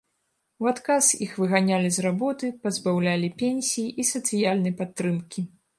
[0.63, 5.51] У адказ іх выганялі з работы, пазбаўлялі пенсій і сацыяльнай падтрымкі.